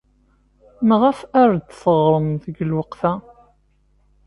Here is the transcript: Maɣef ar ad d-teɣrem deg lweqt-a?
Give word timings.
Maɣef 0.87 1.19
ar 1.41 1.49
ad 1.55 1.61
d-teɣrem 1.67 2.27
deg 2.43 2.55
lweqt-a? 2.69 3.13